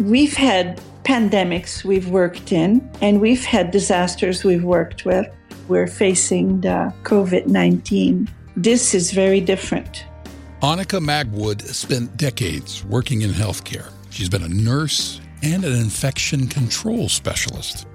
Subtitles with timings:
[0.00, 5.26] We've had pandemics we've worked in, and we've had disasters we've worked with.
[5.68, 8.26] We're facing the COVID 19.
[8.56, 10.06] This is very different.
[10.62, 13.92] Annika Magwood spent decades working in healthcare.
[14.08, 17.86] She's been a nurse and an infection control specialist.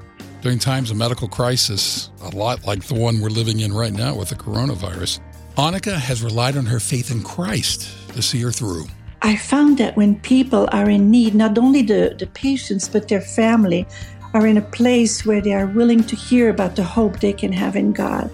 [0.43, 4.15] During times of medical crisis, a lot like the one we're living in right now
[4.15, 5.21] with the coronavirus,
[5.57, 8.85] Annika has relied on her faith in Christ to see her through.
[9.25, 13.21] I found that when people are in need, not only the, the patients, but their
[13.21, 13.87] family
[14.35, 17.51] are in a place where they are willing to hear about the hope they can
[17.51, 18.29] have in God.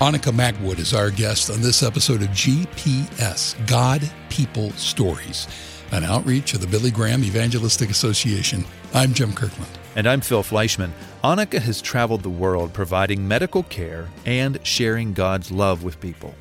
[0.00, 5.48] Annika Magwood is our guest on this episode of GPS God People Stories,
[5.90, 8.64] an outreach of the Billy Graham Evangelistic Association.
[8.94, 9.76] I'm Jim Kirkland.
[9.96, 10.92] And I'm Phil Fleischman.
[11.24, 16.32] Annika has traveled the world providing medical care and sharing God's love with people.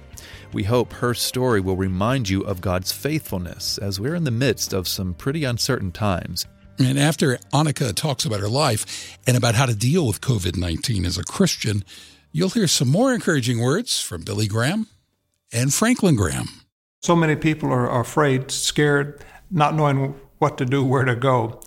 [0.53, 4.71] We hope her story will remind you of God's faithfulness as we're in the midst
[4.71, 6.45] of some pretty uncertain times.
[6.77, 11.05] And after Annika talks about her life and about how to deal with COVID 19
[11.05, 11.83] as a Christian,
[12.37, 14.85] you'll hear some more encouraging words from Billy Graham
[15.51, 16.45] and Franklin Graham.
[17.01, 21.59] So many people are afraid, scared, not knowing what to do, where to go.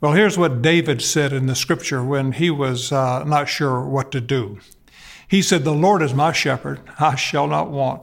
[0.00, 4.10] Well, here's what David said in the scripture when he was uh, not sure what
[4.12, 4.58] to do.
[5.28, 8.02] He said, The Lord is my shepherd, I shall not want.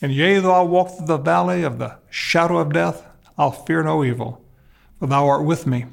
[0.00, 3.06] And yea, though I walk through the valley of the shadow of death,
[3.36, 4.42] I'll fear no evil,
[4.98, 5.84] for thou art with me.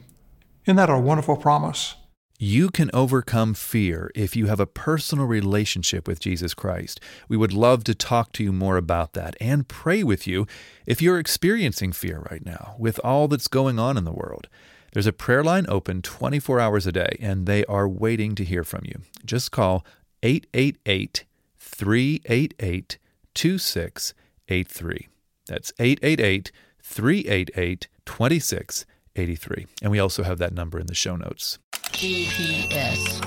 [0.63, 1.95] Isn't that a wonderful promise?
[2.41, 7.01] You can overcome fear if you have a personal relationship with Jesus Christ.
[7.27, 10.47] We would love to talk to you more about that and pray with you
[10.85, 14.47] if you're experiencing fear right now with all that's going on in the world.
[14.93, 18.63] There's a prayer line open 24 hours a day, and they are waiting to hear
[18.63, 19.01] from you.
[19.25, 19.85] Just call
[20.23, 21.25] 888
[21.57, 22.97] 388
[23.33, 25.07] 2683.
[25.45, 26.51] That's 888
[26.81, 29.65] 388 2683.
[29.81, 31.59] And we also have that number in the show notes.
[31.99, 33.19] GPS.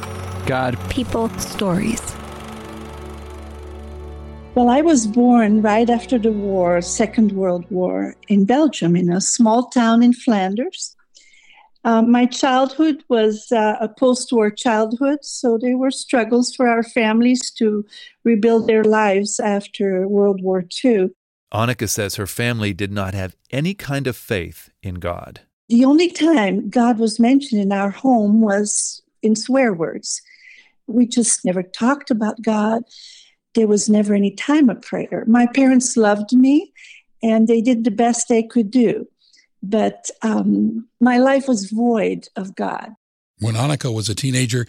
[0.47, 2.01] God People stories.
[4.55, 9.21] Well, I was born right after the war, Second World War, in Belgium, in a
[9.21, 10.97] small town in Flanders.
[11.85, 16.83] Um, my childhood was uh, a post war childhood, so there were struggles for our
[16.83, 17.85] families to
[18.25, 21.11] rebuild their lives after World War II.
[21.53, 25.43] Annika says her family did not have any kind of faith in God.
[25.73, 30.21] The only time God was mentioned in our home was in swear words.
[30.87, 32.83] We just never talked about God.
[33.55, 35.25] There was never any time of prayer.
[35.27, 36.75] My parents loved me
[37.23, 39.09] and they did the best they could do.
[39.63, 42.91] But um, my life was void of God.
[43.39, 44.67] When Annika was a teenager,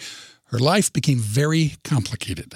[0.52, 2.54] her life became very complicated.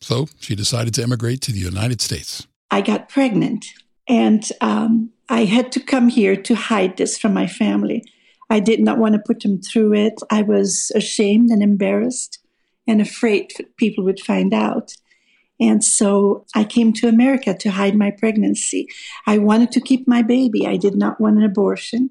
[0.00, 2.46] So she decided to emigrate to the United States.
[2.70, 3.66] I got pregnant
[4.12, 8.04] and um, I had to come here to hide this from my family.
[8.50, 10.12] I did not want to put them through it.
[10.30, 12.38] I was ashamed and embarrassed
[12.86, 14.92] and afraid people would find out.
[15.58, 18.86] And so I came to America to hide my pregnancy.
[19.26, 20.66] I wanted to keep my baby.
[20.66, 22.10] I did not want an abortion.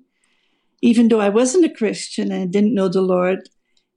[0.82, 3.48] Even though I wasn't a Christian and didn't know the Lord,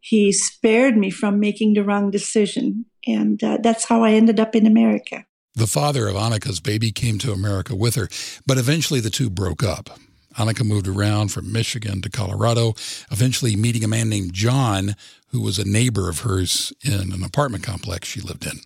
[0.00, 2.84] He spared me from making the wrong decision.
[3.06, 5.24] And uh, that's how I ended up in America.
[5.56, 8.08] The father of Annika's baby came to America with her,
[8.44, 9.88] but eventually the two broke up.
[10.36, 12.74] Annika moved around from Michigan to Colorado,
[13.12, 14.96] eventually meeting a man named John,
[15.28, 18.58] who was a neighbor of hers in an apartment complex she lived in.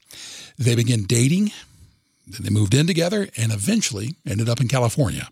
[0.56, 1.52] They began dating,
[2.26, 5.28] then they moved in together, and eventually ended up in California.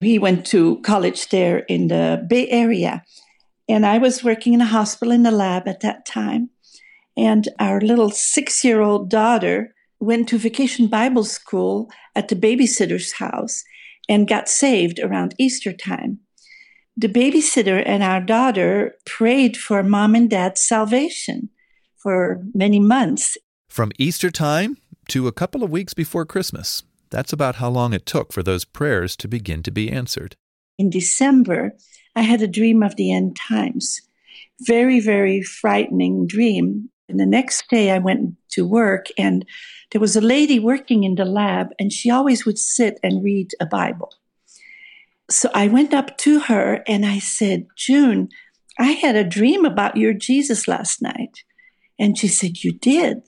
[0.00, 3.02] He went to college there in the Bay Area,
[3.68, 6.50] and I was working in a hospital in the lab at that time.
[7.16, 13.12] And our little six year old daughter went to vacation Bible school at the babysitter's
[13.12, 13.62] house
[14.08, 16.18] and got saved around Easter time.
[16.96, 21.50] The babysitter and our daughter prayed for mom and dad's salvation
[21.96, 23.36] for many months.
[23.68, 26.82] From Easter time to a couple of weeks before Christmas.
[27.10, 30.36] That's about how long it took for those prayers to begin to be answered.
[30.78, 31.72] In December,
[32.16, 34.00] I had a dream of the end times.
[34.60, 36.90] Very, very frightening dream.
[37.10, 39.44] And the next day I went to work and
[39.90, 43.50] there was a lady working in the lab and she always would sit and read
[43.60, 44.12] a Bible.
[45.28, 48.28] So I went up to her and I said, June,
[48.78, 51.44] I had a dream about your Jesus last night.
[51.98, 53.22] And she said, You did?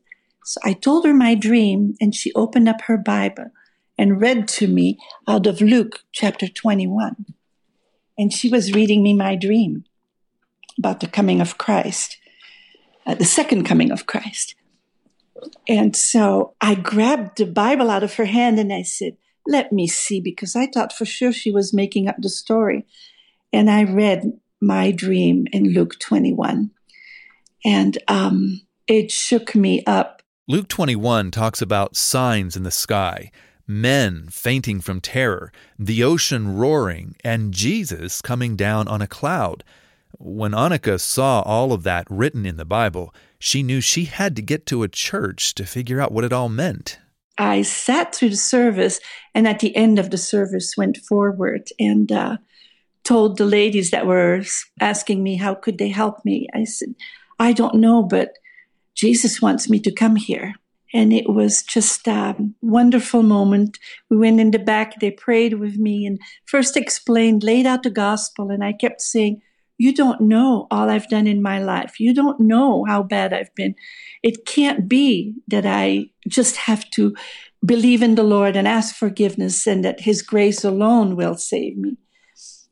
[0.44, 3.50] So I told her my dream, and she opened up her Bible
[3.96, 4.98] and read to me
[5.28, 7.26] out of Luke chapter 21.
[8.18, 9.84] And she was reading me my dream
[10.78, 12.16] about the coming of Christ,
[13.06, 14.54] uh, the second coming of Christ.
[15.68, 19.16] And so I grabbed the Bible out of her hand and I said,
[19.46, 22.86] Let me see, because I thought for sure she was making up the story.
[23.52, 26.70] And I read my dream in Luke 21.
[27.64, 30.22] And um, it shook me up.
[30.48, 33.30] Luke 21 talks about signs in the sky,
[33.66, 39.62] men fainting from terror, the ocean roaring, and Jesus coming down on a cloud.
[40.18, 44.42] When Annika saw all of that written in the Bible, she knew she had to
[44.42, 46.98] get to a church to figure out what it all meant.
[47.38, 49.00] I sat through the service
[49.34, 52.36] and at the end of the service went forward and uh,
[53.04, 54.42] told the ladies that were
[54.80, 56.46] asking me how could they help me.
[56.54, 56.94] I said,
[57.38, 58.36] I don't know, but
[58.94, 60.54] Jesus wants me to come here.
[60.94, 63.78] And it was just a wonderful moment.
[64.10, 67.90] We went in the back, they prayed with me and first explained, laid out the
[67.90, 68.50] gospel.
[68.50, 69.40] And I kept saying,
[69.82, 71.98] you don't know all I've done in my life.
[71.98, 73.74] You don't know how bad I've been.
[74.22, 77.16] It can't be that I just have to
[77.66, 81.96] believe in the Lord and ask forgiveness and that His grace alone will save me.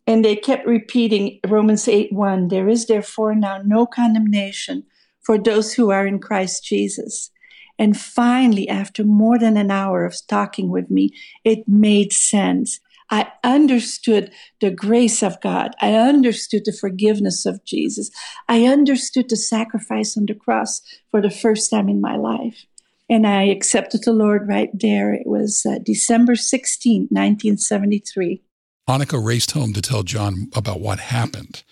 [0.07, 4.85] And they kept repeating Romans 8 1 There is therefore now no condemnation
[5.21, 7.33] for those who are in Christ Jesus.
[7.77, 11.11] And finally, after more than an hour of talking with me,
[11.45, 12.79] it made sense.
[13.11, 14.31] I understood
[14.61, 15.75] the grace of God.
[15.81, 18.11] I understood the forgiveness of Jesus.
[18.49, 20.81] I understood the sacrifice on the cross
[21.11, 22.67] for the first time in my life.
[23.09, 25.12] And I accepted the Lord right there.
[25.12, 28.43] It was uh, December 16, 1973.
[28.89, 31.65] Annika raced home to tell John about what happened.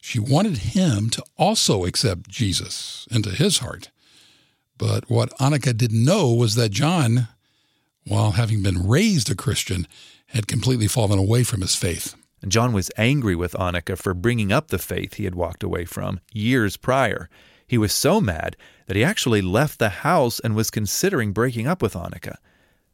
[0.00, 3.90] She wanted him to also accept Jesus into his heart.
[4.78, 7.28] But what Annika didn't know was that John,
[8.06, 9.86] while having been raised a Christian,
[10.30, 12.14] had completely fallen away from his faith.
[12.42, 15.84] And John was angry with Annika for bringing up the faith he had walked away
[15.84, 17.28] from years prior.
[17.66, 18.56] He was so mad
[18.86, 22.36] that he actually left the house and was considering breaking up with Annika.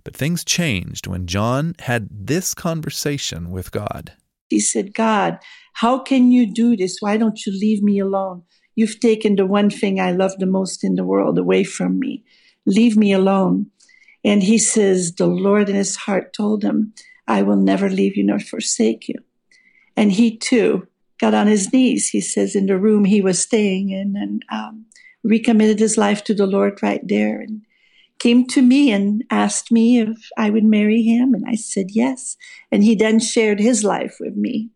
[0.05, 4.13] But things changed when John had this conversation with God.
[4.49, 5.39] He said, God,
[5.75, 6.99] how can you do this?
[7.01, 8.43] Why don't you leave me alone?
[8.75, 12.25] You've taken the one thing I love the most in the world away from me.
[12.67, 13.71] Leave me alone.
[14.25, 16.93] And he says, The Lord in his heart told him,
[17.29, 19.17] I will never leave you nor forsake you.
[19.97, 20.87] And he too
[21.19, 24.87] got on his knees, he says, in the room he was staying in and um,
[25.25, 27.63] recommitted his life to the Lord right there and
[28.19, 31.35] came to me and asked me if I would marry him.
[31.35, 32.37] And I said yes.
[32.71, 34.71] And he then shared his life with me.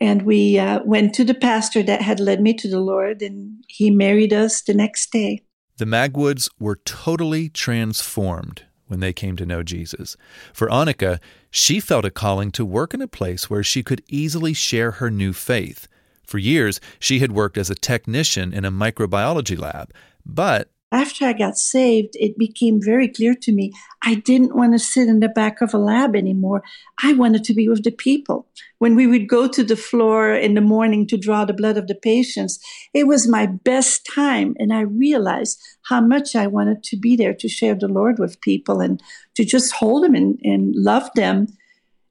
[0.00, 3.64] And we uh, went to the pastor that had led me to the Lord, and
[3.66, 5.42] he married us the next day.
[5.78, 10.16] The Magwoods were totally transformed when they came to know Jesus.
[10.52, 11.20] For Annika,
[11.50, 15.10] she felt a calling to work in a place where she could easily share her
[15.10, 15.88] new faith.
[16.24, 19.92] For years, she had worked as a technician in a microbiology lab,
[20.26, 24.78] but after I got saved, it became very clear to me I didn't want to
[24.78, 26.62] sit in the back of a lab anymore.
[27.02, 28.46] I wanted to be with the people.
[28.78, 31.88] When we would go to the floor in the morning to draw the blood of
[31.88, 32.58] the patients,
[32.94, 34.54] it was my best time.
[34.58, 38.40] And I realized how much I wanted to be there to share the Lord with
[38.40, 39.02] people and
[39.34, 41.48] to just hold them and, and love them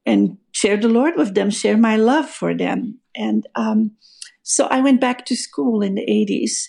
[0.06, 3.00] and share the Lord with them, share my love for them.
[3.16, 3.92] And um,
[4.44, 6.68] so I went back to school in the 80s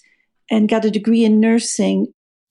[0.49, 2.07] and got a degree in nursing.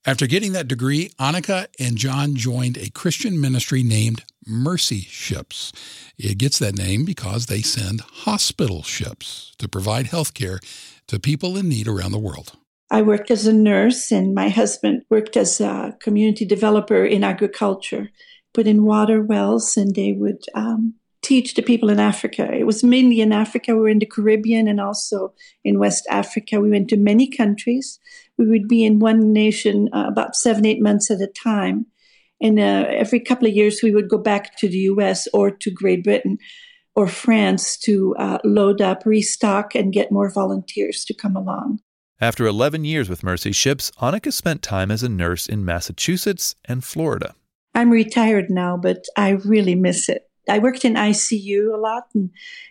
[0.07, 5.73] After getting that degree, Annika and John joined a Christian ministry named Mercy Ships.
[6.17, 10.61] It gets that name because they send hospital ships to provide health care
[11.09, 12.53] to people in need around the world.
[12.91, 18.09] I worked as a nurse, and my husband worked as a community developer in agriculture,
[18.55, 20.95] put in water wells, and they would um,
[21.29, 22.51] teach the people in Africa.
[22.51, 23.75] It was mainly in Africa.
[23.75, 26.59] We were in the Caribbean and also in West Africa.
[26.59, 28.01] We went to many countries.
[28.39, 31.85] We would be in one nation uh, about seven, eight months at a time.
[32.41, 35.71] And uh, every couple of years, we would go back to the US or to
[35.71, 36.39] Great Britain
[36.97, 41.81] or France to uh, load up, restock, and get more volunteers to come along.
[42.21, 46.83] After 11 years with Mercy Ships, Annika spent time as a nurse in Massachusetts and
[46.83, 47.35] Florida.
[47.75, 50.28] I'm retired now, but I really miss it.
[50.49, 52.31] I worked in ICU a lot, and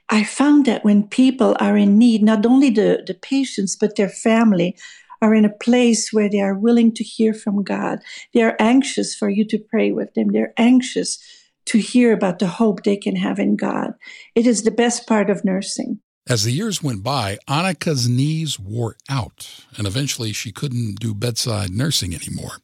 [0.10, 4.10] I found that when people are in need, not only the, the patients, but their
[4.10, 4.78] family
[5.22, 8.00] are in a place where they are willing to hear from God.
[8.34, 10.30] They are anxious for you to pray with them.
[10.30, 11.18] They're anxious
[11.66, 13.94] to hear about the hope they can have in God.
[14.36, 16.00] It is the best part of nursing.
[16.30, 21.70] As the years went by, Annika's knees wore out, and eventually she couldn't do bedside
[21.70, 22.58] nursing anymore.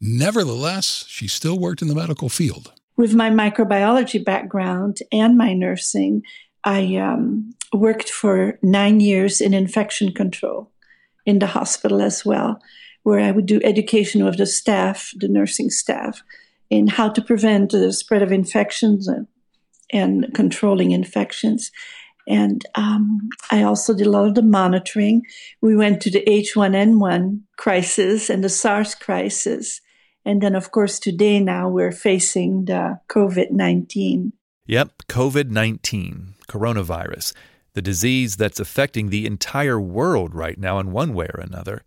[0.00, 2.72] Nevertheless, she still worked in the medical field.
[3.00, 6.22] With my microbiology background and my nursing,
[6.64, 10.70] I um, worked for nine years in infection control
[11.24, 12.60] in the hospital as well,
[13.02, 16.22] where I would do education of the staff, the nursing staff,
[16.68, 19.26] in how to prevent the spread of infections and,
[19.90, 21.72] and controlling infections.
[22.28, 25.22] And um, I also did a lot of the monitoring.
[25.62, 29.80] We went to the H1N1 crisis and the SARS crisis.
[30.24, 34.32] And then, of course, today now we're facing the COVID 19.
[34.66, 37.32] Yep, COVID 19, coronavirus,
[37.74, 41.82] the disease that's affecting the entire world right now in one way or another.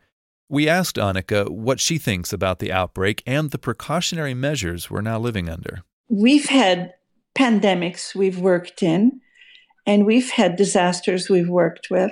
[0.50, 5.20] We asked Annika what she thinks about the outbreak and the precautionary measures we're now
[5.20, 5.84] living under.
[6.10, 6.94] We've had
[7.36, 9.22] pandemics we've worked in,
[9.86, 12.12] and we've had disasters we've worked with.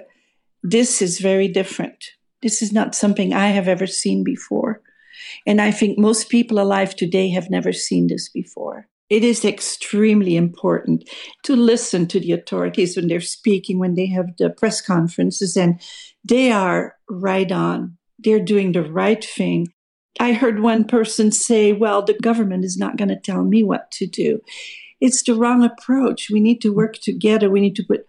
[0.64, 2.04] This is very different.
[2.42, 4.82] This is not something I have ever seen before.
[5.46, 8.88] And I think most people alive today have never seen this before.
[9.12, 11.10] It is extremely important
[11.44, 15.82] to listen to the authorities when they're speaking, when they have the press conferences, and
[16.24, 17.98] they are right on.
[18.20, 19.68] They're doing the right thing.
[20.18, 23.92] I heard one person say, Well, the government is not going to tell me what
[23.92, 24.40] to do.
[25.02, 26.30] It's the wrong approach.
[26.32, 27.50] We need to work together.
[27.50, 28.06] We need to put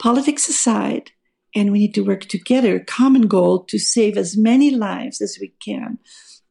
[0.00, 1.12] politics aside
[1.54, 5.54] and we need to work together, common goal to save as many lives as we
[5.64, 5.98] can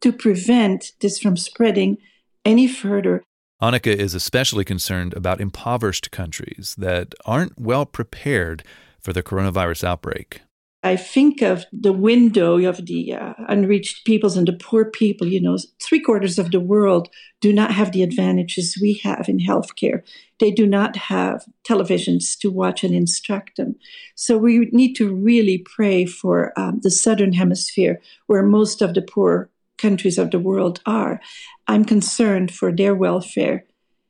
[0.01, 1.97] to prevent this from spreading
[2.45, 3.23] any further.
[3.61, 8.63] Annika is especially concerned about impoverished countries that aren't well prepared
[8.99, 10.41] for the coronavirus outbreak.
[10.83, 15.27] I think of the window of the uh, unreached peoples and the poor people.
[15.27, 17.07] You know, three quarters of the world
[17.39, 20.01] do not have the advantages we have in healthcare.
[20.39, 23.75] They do not have televisions to watch and instruct them.
[24.15, 29.03] So we need to really pray for um, the southern hemisphere, where most of the
[29.03, 29.50] poor
[29.81, 31.19] countries of the world are.
[31.67, 33.65] I'm concerned for their welfare.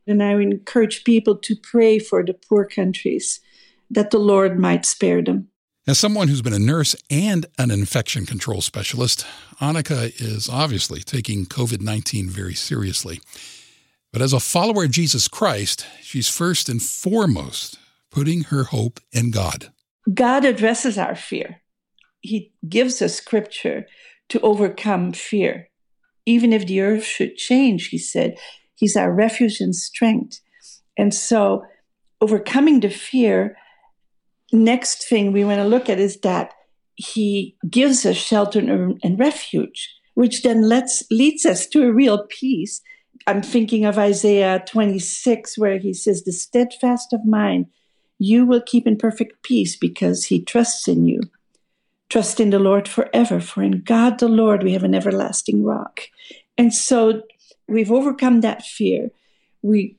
[0.08, 3.40] And I encourage people to pray for the poor countries
[3.90, 5.48] that the Lord might spare them.
[5.88, 9.25] As someone who's been a nurse and an infection control specialist,
[9.60, 13.20] Annika is obviously taking COVID 19 very seriously.
[14.13, 17.80] But as a follower of Jesus Christ, she's first and foremost
[18.12, 19.72] putting her hope in God.
[20.13, 21.62] God addresses our fear.
[22.20, 23.88] He gives us scripture
[24.31, 25.67] to overcome fear.
[26.25, 28.38] Even if the earth should change, he said,
[28.75, 30.39] He's our refuge and strength.
[30.97, 31.63] And so,
[32.19, 33.55] overcoming the fear
[34.51, 36.53] next thing we want to look at is that
[36.95, 42.81] he gives us shelter and refuge, which then lets, leads us to a real peace.
[43.27, 47.67] I'm thinking of Isaiah 26, where he says, The steadfast of mind
[48.23, 51.21] you will keep in perfect peace because he trusts in you.
[52.12, 56.01] Trust in the Lord forever, for in God the Lord we have an everlasting rock.
[56.58, 57.22] And so
[57.70, 59.12] we've overcome that fear.
[59.62, 59.98] We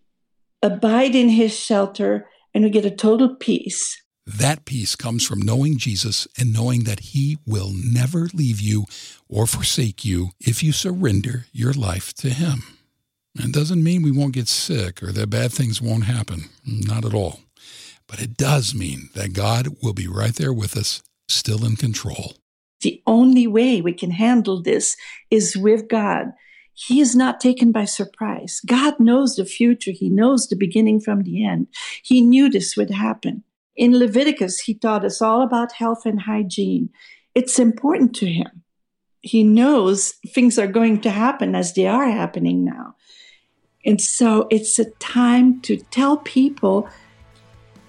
[0.62, 3.99] abide in his shelter and we get a total peace.
[4.26, 8.85] That peace comes from knowing Jesus and knowing that He will never leave you
[9.26, 12.62] or forsake you if you surrender your life to Him.
[13.37, 16.50] It doesn't mean we won't get sick or that bad things won't happen.
[16.64, 17.40] Not at all.
[18.07, 21.02] But it does mean that God will be right there with us,
[21.34, 22.34] still in control.
[22.82, 24.96] The only way we can handle this
[25.30, 26.32] is with God.
[26.74, 28.60] He is not taken by surprise.
[28.66, 29.92] God knows the future.
[29.92, 31.68] He knows the beginning from the end.
[32.02, 33.44] He knew this would happen.
[33.76, 36.90] In Leviticus, he taught us all about health and hygiene.
[37.34, 38.62] It's important to him.
[39.20, 42.96] He knows things are going to happen as they are happening now.
[43.84, 46.88] And so it's a time to tell people,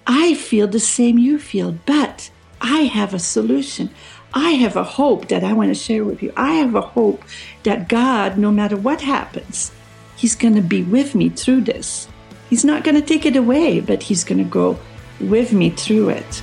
[0.06, 2.30] I feel the same you feel, but
[2.64, 3.90] I have a solution.
[4.34, 6.32] I have a hope that I want to share with you.
[6.38, 7.22] I have a hope
[7.64, 9.72] that God, no matter what happens,
[10.16, 12.08] He's going to be with me through this.
[12.50, 14.80] He's not going to take it away, but He's going to go
[15.20, 16.42] with me through it.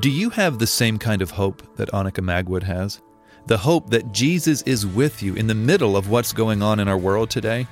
[0.00, 3.02] Do you have the same kind of hope that Annika Magwood has?
[3.48, 6.88] The hope that Jesus is with you in the middle of what's going on in
[6.88, 7.66] our world today?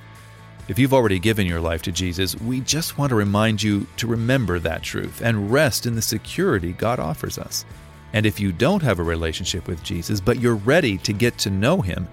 [0.68, 4.06] If you've already given your life to Jesus, we just want to remind you to
[4.06, 7.64] remember that truth and rest in the security God offers us.
[8.12, 11.48] And if you don't have a relationship with Jesus, but you're ready to get to
[11.48, 12.06] know Him,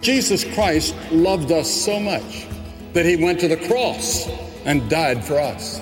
[0.04, 2.46] Jesus Christ loved us so much
[2.92, 4.28] that he went to the cross
[4.66, 5.80] and died for us.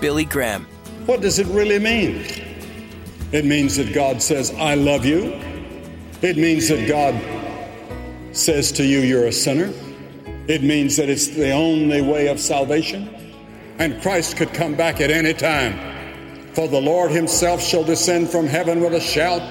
[0.00, 0.64] Billy Graham.
[1.04, 2.24] What does it really mean?
[3.30, 5.34] It means that God says, I love you.
[6.22, 7.14] It means that God
[8.34, 9.70] says to you, you're a sinner.
[10.48, 13.14] It means that it's the only way of salvation.
[13.78, 16.54] And Christ could come back at any time.
[16.54, 19.42] For the Lord himself shall descend from heaven with a shout,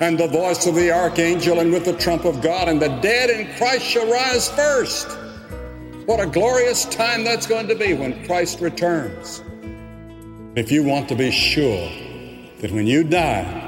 [0.00, 3.30] and the voice of the archangel, and with the trump of God, and the dead
[3.30, 5.08] in Christ shall rise first.
[6.06, 9.42] What a glorious time that's going to be when Christ returns.
[10.56, 11.88] If you want to be sure
[12.60, 13.60] that when you die,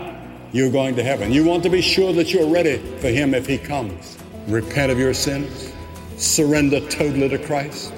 [0.52, 3.46] you're going to heaven, you want to be sure that you're ready for Him if
[3.46, 4.18] He comes.
[4.46, 5.72] Repent of your sins,
[6.16, 7.92] surrender totally to Christ,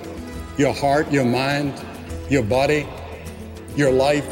[0.57, 1.75] your heart, your mind,
[2.31, 2.87] your body,
[3.77, 4.27] your life.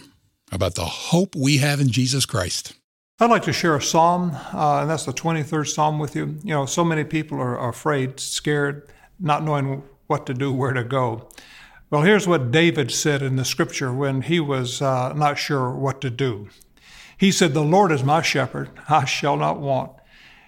[0.52, 2.74] about the hope we have in Jesus Christ.
[3.22, 6.38] I'd like to share a psalm, uh, and that's the 23rd psalm with you.
[6.44, 8.90] You know, so many people are, are afraid, scared,
[9.22, 11.30] not knowing what to do, where to go.
[11.90, 16.02] Well, here's what David said in the scripture when he was uh, not sure what
[16.02, 16.50] to do.
[17.18, 19.94] He said, The Lord is my shepherd, I shall not want.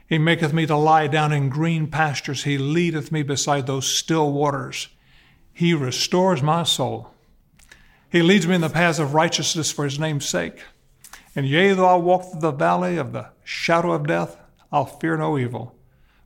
[0.09, 2.43] He maketh me to lie down in green pastures.
[2.43, 4.89] He leadeth me beside those still waters.
[5.53, 7.11] He restores my soul.
[8.11, 10.61] He leads me in the paths of righteousness for his name's sake.
[11.37, 14.35] And yea, though I walk through the valley of the shadow of death,
[14.73, 15.73] I'll fear no evil,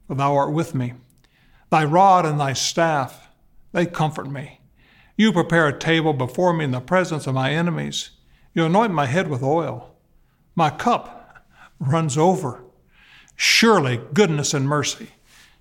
[0.08, 0.94] for thou art with me.
[1.70, 3.30] Thy rod and thy staff,
[3.74, 4.62] they comfort me.
[5.16, 8.12] You prepare a table before me in the presence of my enemies.
[8.54, 9.96] You anoint my head with oil.
[10.56, 11.48] My cup
[11.80, 12.64] runs over.
[13.36, 15.10] Surely goodness and mercy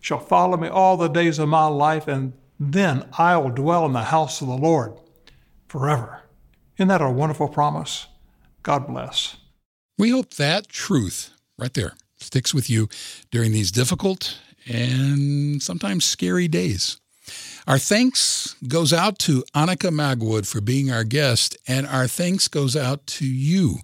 [0.00, 3.92] shall follow me all the days of my life, and then I will dwell in
[3.92, 4.94] the house of the Lord
[5.68, 6.22] forever.
[6.76, 8.06] Isn't that a wonderful promise?
[8.62, 9.36] God bless.
[9.98, 12.88] We hope that truth right there sticks with you
[13.30, 17.01] during these difficult and sometimes scary days.
[17.66, 22.76] Our thanks goes out to Annika Magwood for being our guest, and our thanks goes
[22.76, 23.78] out to you.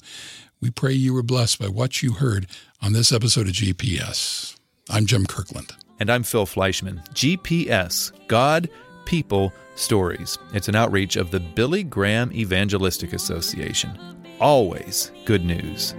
[0.61, 2.49] We pray you were blessed by what you heard
[2.83, 4.57] on this episode of GPS.
[4.91, 5.73] I'm Jim Kirkland.
[6.01, 7.07] And I'm Phil Fleischman.
[7.11, 8.69] GPS God,
[9.05, 10.39] People, Stories.
[10.53, 13.97] It's an outreach of the Billy Graham Evangelistic Association.
[14.41, 15.95] Always good news.